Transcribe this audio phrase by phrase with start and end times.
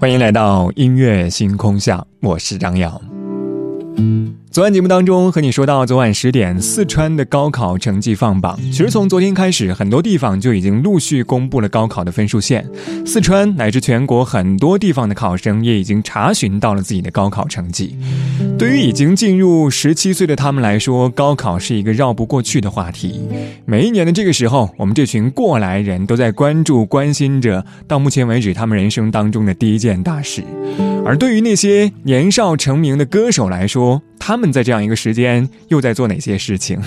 [0.00, 3.09] 欢迎来到音乐星空下，我是张扬。
[4.52, 8.58] 昨晚节目当中和你说到，昨晚十点四川的高考成绩放榜。
[8.72, 12.68] 其实从昨天开始，很多地方就已经陆续公布了高考的分数线。
[13.06, 17.96] 四川乃至全国很多地方的考生也已经查询到了自己的高考成绩。
[18.58, 23.20] 对于已经进入十七岁的他们来说，高考是一个绕不过去的话题。
[23.66, 30.42] 每一年的这个时候，我们这群过来人都在关注、关心着到目前为止他们人生当中的第一件大事。
[31.04, 36.78] 而对于那些年少成名的歌手来说，他们在这样一个时间又在做哪些事情？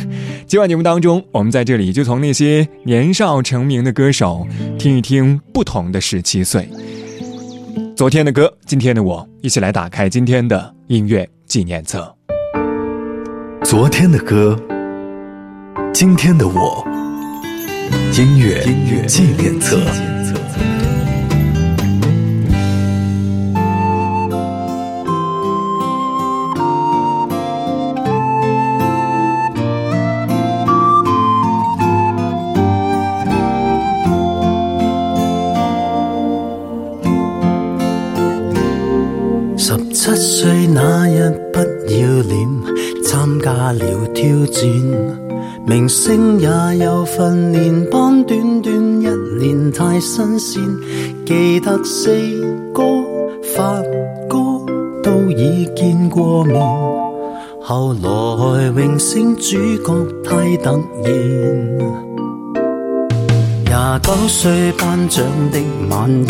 [0.47, 4.47] 今晚节目当中，我们在这里就从那些年少成名的歌手
[4.77, 6.69] 听一听不同的十七岁。
[7.95, 12.15] 昨天的歌，今天的我，一起来打开今天的音乐纪念册。
[13.63, 14.57] 昨天的歌，
[15.93, 16.85] 今天的我，
[18.17, 19.79] 音乐音乐纪念册。
[45.65, 46.47] 明星也
[46.83, 49.07] 有训练班，短短一
[49.39, 50.61] 年太新鲜。
[51.25, 52.11] 记得四
[52.73, 52.83] 哥、
[53.55, 53.81] 发
[54.27, 54.37] 哥
[55.01, 56.59] 都已见过面，
[57.61, 61.23] 后来荣升主角太突然。
[63.63, 65.59] 廿九岁颁奖的
[65.89, 66.27] 晚宴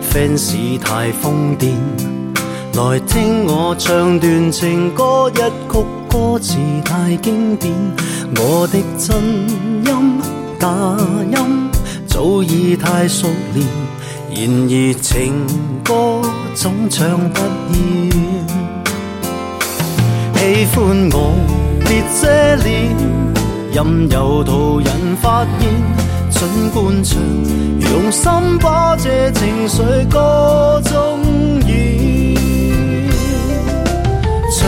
[0.00, 1.72] ，fans 太疯癫。
[2.76, 7.72] 来听我唱段情歌，一曲歌词太经典。
[8.36, 9.22] 我的真
[9.84, 10.20] 音
[10.58, 10.68] 假
[11.30, 11.70] 音
[12.06, 13.66] 早已太熟练，
[14.30, 15.46] 然而情
[15.84, 16.22] 歌
[16.54, 17.40] 总唱不
[17.72, 17.78] 厌。
[20.36, 21.34] 喜欢我
[21.84, 22.22] 别遮
[22.64, 22.94] 脸，
[23.72, 25.68] 任由途人发现。
[26.30, 27.20] 尽管唱，
[27.92, 31.20] 用心把这情绪歌中
[31.66, 32.34] 演。
[34.50, 34.58] 唱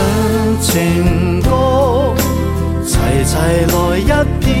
[0.61, 2.13] 情歌，
[2.85, 4.11] 齐齐来一
[4.43, 4.51] 遍，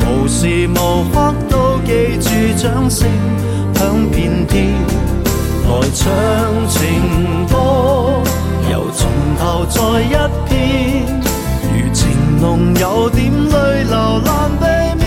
[0.00, 3.08] 无时无刻都记住掌声
[3.74, 4.74] 响遍天。
[5.64, 6.10] 来唱
[6.68, 6.78] 情
[7.46, 7.54] 歌，
[8.70, 9.08] 又从
[9.38, 10.14] 头再一
[10.48, 10.52] 遍，
[11.72, 12.00] 如情
[12.40, 14.64] 浓有点泪流难避
[14.98, 15.02] 免，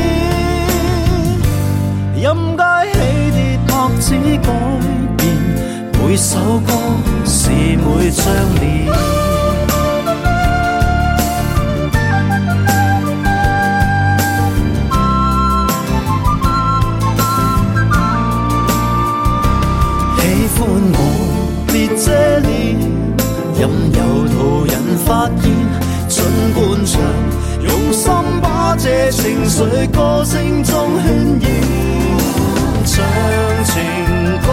[2.16, 2.24] 音
[2.58, 2.62] 阶
[2.94, 2.96] 起
[3.36, 4.06] 跌拍子
[4.42, 4.48] 改
[5.18, 5.22] 变。
[6.02, 6.72] 每首歌
[7.26, 8.24] 是每张
[8.62, 8.64] 脸，
[28.84, 29.64] 这情绪
[29.94, 31.08] 歌声中渲
[31.40, 31.48] 染，
[32.86, 32.92] 唱
[33.64, 33.72] 情
[34.42, 34.48] 歌。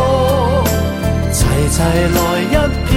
[1.33, 2.55] 齐齐来一
[2.87, 2.95] 遍，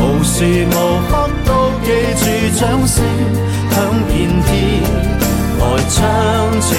[0.00, 0.74] 无时无
[1.08, 1.48] 刻都
[1.84, 1.86] 记
[2.18, 2.24] 住
[2.58, 2.96] 掌声
[3.70, 3.74] 响
[4.08, 4.50] 遍天。
[5.60, 5.94] 来唱
[6.60, 6.74] 情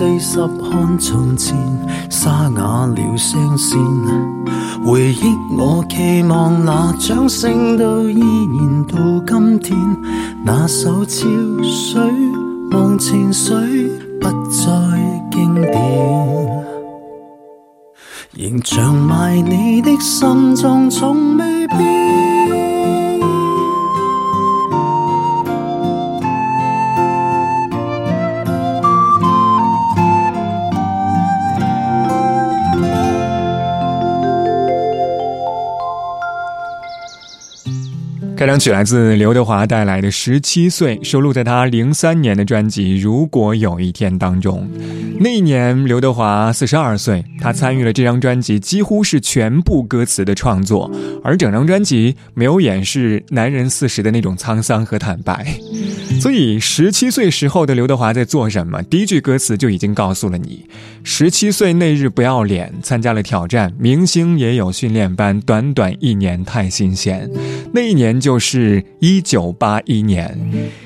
[0.00, 1.54] 四十看从前，
[2.08, 3.78] 沙哑了声线。
[4.82, 9.76] 回忆我期望那掌声都依然到今天，
[10.42, 11.28] 那首潮
[11.62, 12.00] 水
[12.70, 13.54] 忘情水
[14.18, 14.64] 不再
[15.30, 16.64] 经典，
[18.32, 22.79] 仍长埋你的心中从未变。
[38.40, 44.66] 开场曲来自刘德华带来的《十七岁》，收录在他零三年的专辑《如果有一天》当中。
[45.18, 50.90] 那一年，刘德华四十二岁，他参与了这张专辑几乎是全部歌词的创作，
[51.22, 55.46] 而整张专辑没有掩饰男人四十的那种沧桑和坦白。
[56.18, 58.82] 所以，十七岁时候的刘德华在做什么？
[58.84, 60.64] 第一句歌词就已经告诉了你：
[61.04, 67.30] 十七岁那日不要脸，参加了挑战，明星也有训练班，短短一年太新鲜。
[67.72, 70.38] 那一年就就是一九八一年。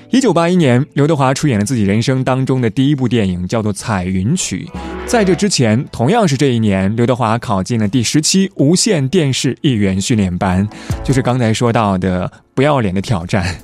[0.09, 4.67] 一九八一年，刘德华出演了自己人生当中的第一部电影，叫做《彩云曲》。
[5.05, 10.67] 在这之前，同样是这一年，刘德华考进了第十期无线电视艺员训练班，
[11.05, 13.55] 就是刚才说到的不要脸的挑战。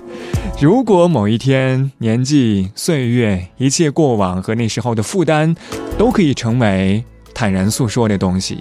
[0.60, 5.56] 如果某一天，年纪、岁月、一切过往和那时候的负担，
[5.96, 7.02] 都可以成为
[7.32, 8.58] 坦然诉说的东西，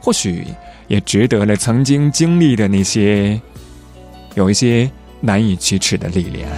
[0.00, 0.44] 或许
[0.86, 3.40] 也值得了曾经经历的那些，
[4.34, 4.90] 有一些
[5.20, 6.48] 难以启齿的历练。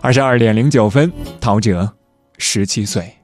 [0.00, 1.88] 二十二点零九分，陶喆，
[2.38, 3.14] 十七岁。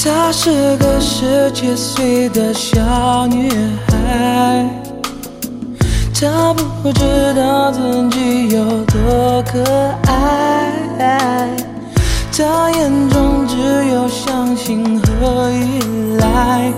[0.00, 3.50] 她是个十七岁的小女
[3.88, 4.68] 孩，
[6.14, 9.62] 她不知道自己有多可
[10.06, 11.50] 爱，
[12.32, 13.56] 她眼中只
[13.90, 16.72] 有相信和依赖，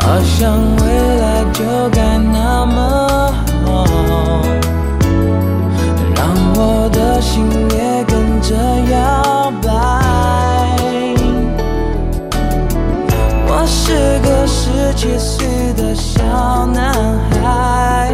[0.00, 0.82] 好像未
[1.18, 3.34] 来就该那么
[6.14, 6.18] 让。
[6.56, 8.54] 我的心也跟着
[8.92, 9.68] 摇摆。
[13.46, 15.46] 我是个十七岁
[15.76, 16.22] 的小
[16.66, 16.94] 男
[17.30, 18.12] 孩，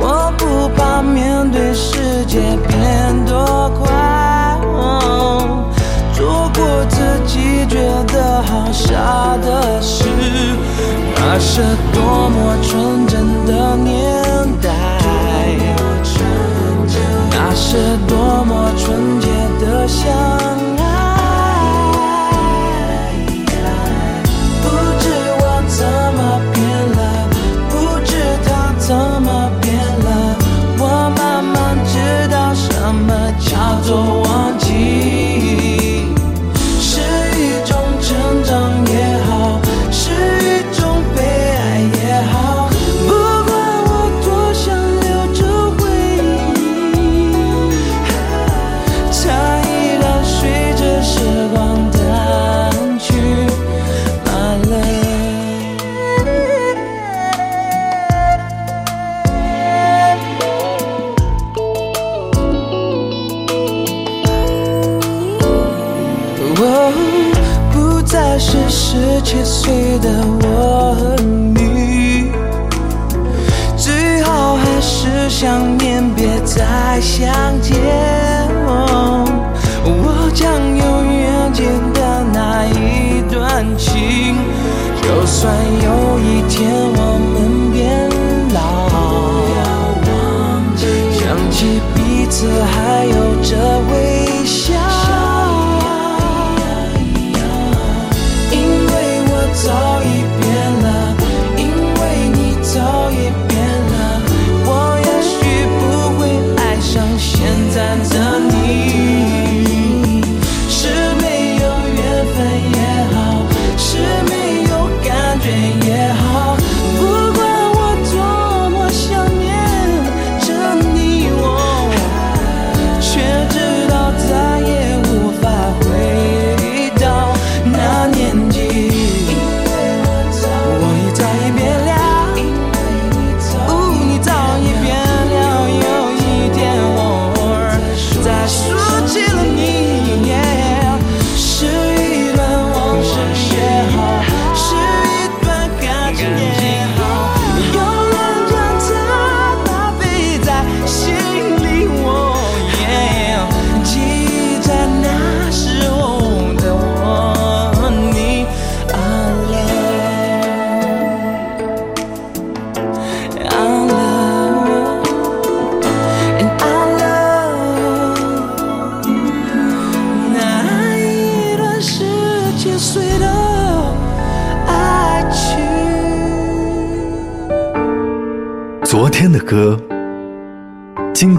[0.00, 4.58] 我不怕面对世界变多快，
[6.12, 6.96] 做过自
[7.26, 10.04] 己觉得好傻的事，
[11.16, 11.62] 那是
[11.92, 12.56] 多么
[17.74, 18.11] 那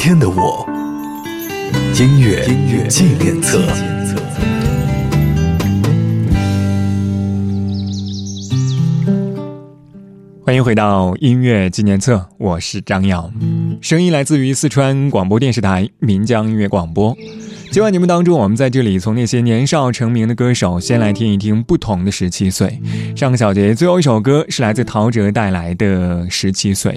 [0.05, 0.67] 天的我，
[1.97, 3.65] 音乐音乐纪念册。
[10.45, 13.31] 欢迎回到音乐纪念册，我是张耀，
[13.79, 17.15] 声音来自于四川广播电视台岷江音乐广播。
[17.73, 22.79] 今晚节目当中，我们在这里从那些年少成名的歌手，先来听一听不同的十七岁。
[23.15, 26.91] 上个小节最后一首歌是来自陶喆带来的《十七岁》。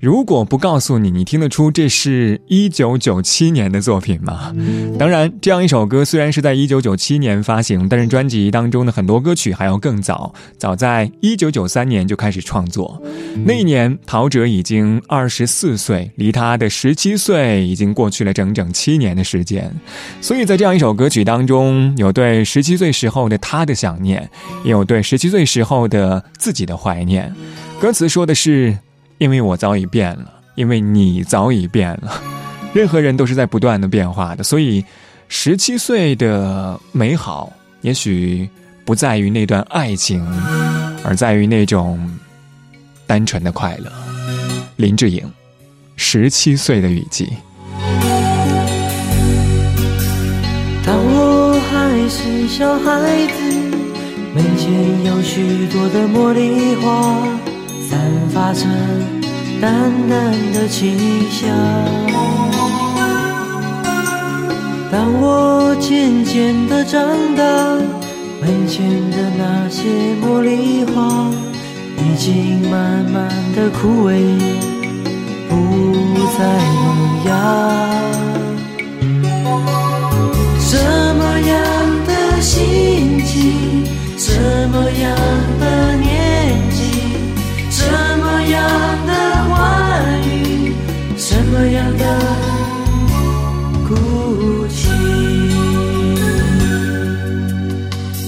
[0.00, 4.50] 如果不告诉你，你听得出这是一九九七年的作品吗？
[4.98, 12.98] 当然，这样一首歌虽然是在一九九七年发行，但是专辑当中的很多歌曲还要更早，早在一九九三年就开始创作。
[13.44, 19.70] 那一年，陶喆已经二十四岁，离他的十七岁已经过去了整整七年的时间。
[20.20, 24.28] 所以在这样一首歌曲当中，有对十七岁时候的他的想念，
[24.64, 27.30] 也有对十七岁时候的自己的怀念。
[27.78, 28.74] 歌词说的是
[29.18, 32.22] ：“因为我早已变了，因为你早已变了。
[32.72, 34.82] 任何人都是在不断的变化的，所以
[35.28, 37.52] 十七岁的美好，
[37.82, 38.48] 也许
[38.86, 40.26] 不在于那段爱情，
[41.04, 42.18] 而在于那种
[43.06, 43.92] 单纯的快乐。”
[44.76, 45.22] 林志颖，
[45.96, 47.26] 《十七岁的雨季》。
[52.04, 53.40] 还是小孩子，
[54.34, 57.16] 门前有许多的茉莉花，
[57.88, 58.66] 散发着
[59.58, 60.98] 淡淡的清
[61.30, 61.48] 香。
[64.92, 67.00] 当我渐渐的长
[67.34, 67.42] 大，
[68.38, 69.88] 门前的那些
[70.22, 71.30] 茉莉花
[71.96, 74.20] 已经慢慢的枯萎，
[75.48, 75.56] 不
[76.36, 76.44] 再
[76.84, 77.32] 萌芽。
[84.68, 85.14] 么样
[85.60, 86.78] 的年纪，
[87.70, 87.82] 什
[88.18, 88.54] 么样
[89.06, 89.12] 的
[89.48, 90.74] 欢愉，
[91.16, 92.02] 什么样的
[93.86, 93.94] 哭
[94.68, 94.88] 泣？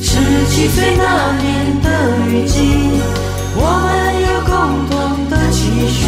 [0.03, 0.11] 十
[0.51, 1.03] 七岁那
[1.43, 1.45] 年
[1.83, 1.87] 的
[2.29, 2.55] 雨季，
[3.55, 3.87] 我们
[4.23, 4.53] 有共
[4.91, 4.95] 同
[5.31, 5.57] 的期
[5.89, 5.99] 许，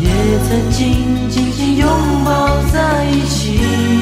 [0.00, 0.06] 也
[0.48, 0.78] 曾经
[1.30, 1.88] 紧紧拥
[2.24, 2.28] 抱
[2.72, 3.99] 在一起。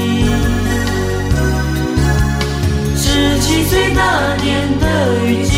[3.49, 5.58] 七岁那年的雨季，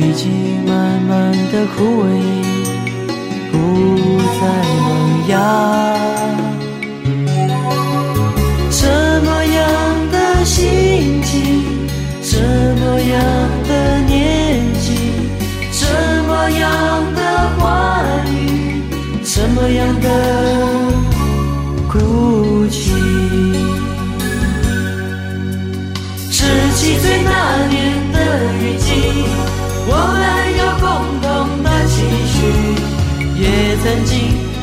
[0.00, 0.69] 已经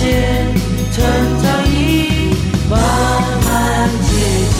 [0.00, 0.48] 间，
[0.92, 1.04] 成
[1.42, 1.76] 长已
[2.70, 2.72] 慢
[3.44, 3.48] 慢
[4.08, 4.10] 接
[4.56, 4.58] 近。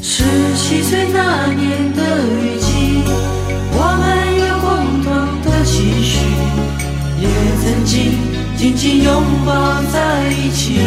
[0.00, 0.24] 十
[0.56, 2.00] 七岁那年的
[2.40, 3.04] 雨季，
[3.70, 4.02] 我们
[4.40, 4.66] 有共
[5.04, 5.06] 同
[5.44, 6.10] 的期许，
[7.20, 7.24] 也
[7.60, 7.94] 曾经
[8.56, 9.52] 紧紧拥抱
[9.92, 9.94] 在
[10.30, 10.80] 一起。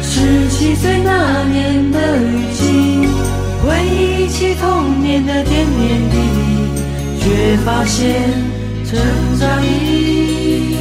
[0.00, 2.62] 十七岁那年的雨季，
[3.64, 6.55] 回忆起童年的点点滴滴。
[7.26, 8.22] 却发现
[8.84, 8.96] 成
[9.36, 10.78] 长已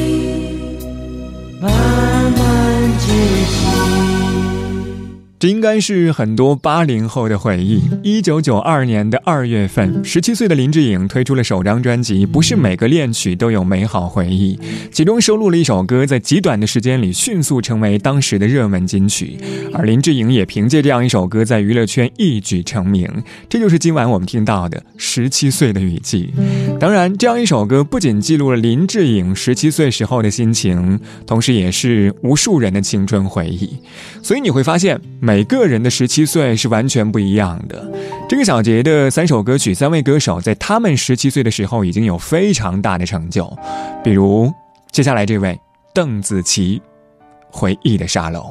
[1.60, 3.08] 慢慢接
[3.50, 4.05] 近。
[5.46, 7.82] 应该是很多八零后的回忆。
[8.04, 14.56] 一九九二年的二月份，十七岁的林志颖推出了首张专辑《不是每个恋曲都有美好回忆》，
[14.92, 19.38] 其中收录了一首歌，在极短的时间里迅速成为当时的热门金曲。
[19.74, 23.10] 而林志颖也凭借这样一首歌在娱乐圈一举成名。
[23.50, 26.34] 这就是今晚我们听到的《十七岁的雨季》。
[26.80, 33.70] 当然，这样一首歌不仅记录了林志颖十七岁时候的心情，同时也是无数人的青春回忆。
[34.22, 37.86] 所以你会发现，每每个人的十七岁是完全不一样的。
[38.30, 43.54] 这个小节的三首歌曲，三位歌手在他们十七岁的时候已经有非常大的成就。
[44.02, 44.50] 比如
[44.92, 45.60] 接下来这位
[45.94, 46.82] 邓紫棋，
[47.52, 48.44] 《回忆的沙漏》。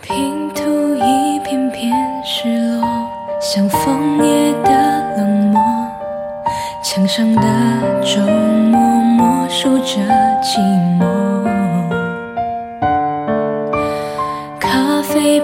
[0.00, 1.92] 拼图一片片
[2.24, 2.88] 失落，
[3.38, 4.70] 像枫叶的
[5.18, 5.60] 冷漠。
[6.82, 8.24] 墙上的钟
[8.70, 10.00] 默，默数着
[10.42, 10.56] 寂
[10.98, 11.21] 寞。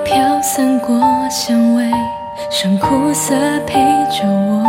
[0.05, 1.85] 飘散过香味，
[2.51, 3.35] 像苦涩
[3.67, 3.75] 陪
[4.11, 4.65] 着我。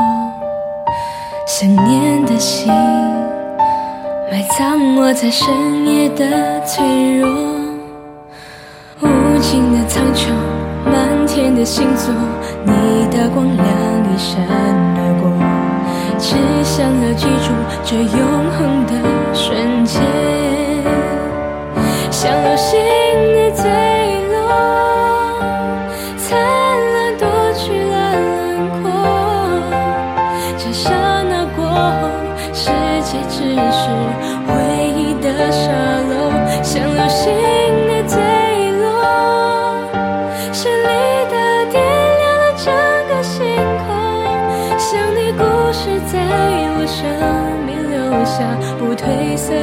[1.48, 2.72] 想念的心，
[4.32, 5.48] 埋葬我在深
[5.86, 7.28] 夜的脆弱。
[9.02, 9.08] 无
[9.40, 10.30] 尽的苍穹，
[10.86, 12.14] 满天的星座，
[12.64, 13.66] 你的光亮
[14.06, 14.46] 一闪
[14.96, 15.30] 而过。
[16.20, 17.52] 只想要记住
[17.84, 18.94] 这永恒的
[19.34, 20.02] 瞬间，
[22.12, 22.78] 像流星
[23.34, 23.64] 的最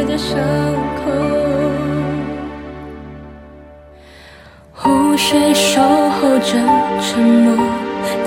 [0.05, 0.39] 的伤
[0.97, 1.11] 口，
[4.73, 6.53] 湖水守候着
[7.01, 7.57] 沉默，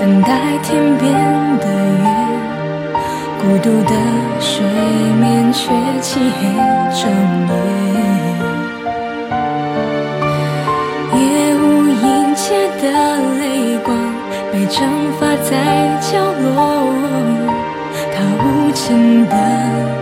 [0.00, 1.12] 等待天边
[1.58, 2.04] 的月。
[3.40, 3.92] 孤独的
[4.38, 4.62] 水
[5.20, 6.46] 面却漆黑
[6.92, 7.10] 整
[7.48, 7.54] 夜，
[11.16, 11.18] 夜
[11.54, 12.84] 无垠切的
[13.38, 13.88] 泪光
[14.52, 14.78] 被蒸
[15.18, 15.50] 发在
[16.00, 16.54] 角落，
[18.12, 19.99] 它无情的。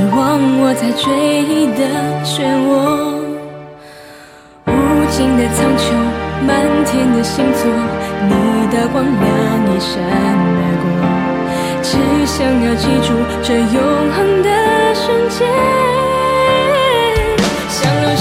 [0.00, 1.12] 遗忘我在追
[1.44, 1.84] 忆的
[2.24, 2.72] 漩涡，
[4.64, 4.72] 无
[5.10, 5.92] 尽的苍穹，
[6.46, 6.48] 满
[6.86, 7.62] 天的星座，
[8.26, 8.32] 你
[8.72, 9.20] 的光亮
[9.68, 10.00] 一闪
[10.56, 10.88] 而过，
[11.82, 11.92] 只
[12.24, 13.76] 想要记住这永
[14.16, 14.48] 恒的
[14.94, 15.38] 瞬间。
[17.82, 18.16] 二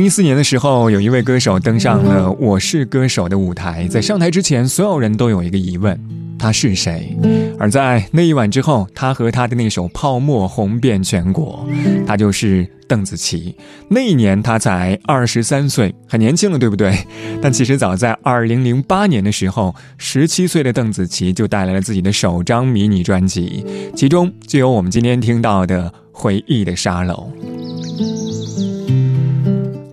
[0.00, 3.86] 零一四年的时候，有一位歌手登上了《我是歌手》的舞台。
[3.88, 6.00] 在上台之前，所有人都有一个疑问：
[6.38, 7.14] 他是谁。
[7.58, 11.68] 而在那一晚之后，他和他的那首《泡沫》红遍全国。
[12.06, 13.54] 他就是邓紫棋。
[13.90, 16.96] 那一年他才二十三岁，很年轻了，对不对？
[17.42, 27.30] 但其实早在二零零八年的时候，十七岁的邓紫棋就带来了自己的首张迷你专辑，其中就有我们今天听到的《回忆的沙楼》。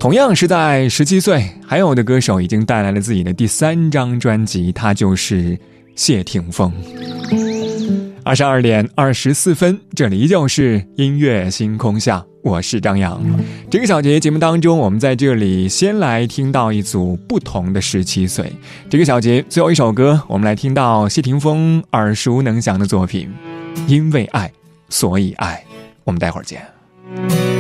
[0.08, 5.60] 同样是在十七岁，还有的歌手已经带来了自己的第三张专辑，他就是
[5.98, 6.72] 谢霆锋。
[8.24, 13.22] 二十二点二十四分，这里依旧是音乐星空下，我是张扬。
[13.70, 18.50] 这个小节节目当中，我们在这里先来听到一组不同的十七岁。
[18.90, 23.30] 这个小节最后一首歌，我们来听到谢霆锋耳熟能详的作品
[23.90, 24.50] 《因为爱
[24.88, 25.62] 所以爱》。
[26.06, 27.57] 我们待会儿见。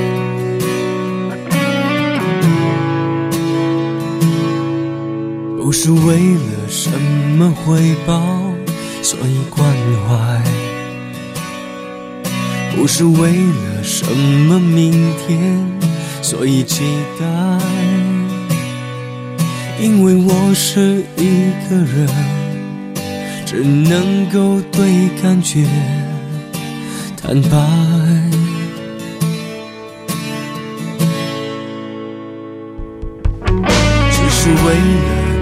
[5.67, 6.89] 不是为了什
[7.38, 8.23] 么回报，
[9.03, 9.67] 所以关
[10.08, 10.41] 怀；
[12.73, 15.69] 不是为了什么明天，
[16.21, 16.86] 所以期
[17.19, 17.25] 待。
[19.77, 22.08] 因为我是一个人，
[23.45, 25.67] 只能够对感觉
[27.21, 27.58] 坦白。
[34.10, 34.73] 只是为
[35.12, 35.16] 了。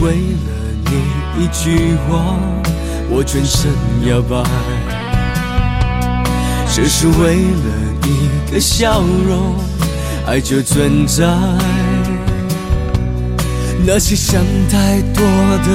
[0.00, 0.16] 为了
[0.86, 0.92] 你
[1.38, 2.38] 一句话，
[3.10, 3.70] 我全身
[4.06, 4.42] 摇摆，
[6.66, 7.66] 只是为了
[8.06, 9.56] 一个笑容，
[10.26, 11.26] 爱就存在。
[13.84, 15.22] 那些想太多
[15.64, 15.68] 的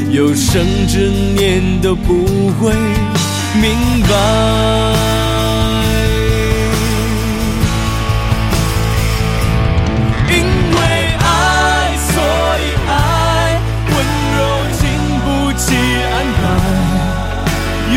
[0.00, 2.24] 人，有生之年都不
[2.60, 2.72] 会
[3.60, 3.76] 明
[4.08, 5.23] 白。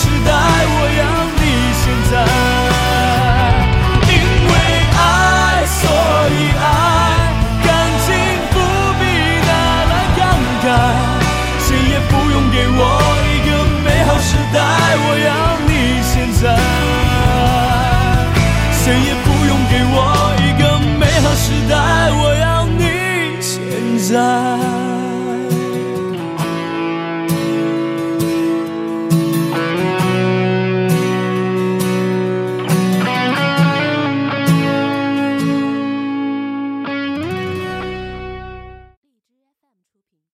[0.00, 0.37] 谁也